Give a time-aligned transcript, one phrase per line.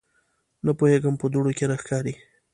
[0.65, 2.13] _نه پوهېږم، په دوړو کې نه ښکاري.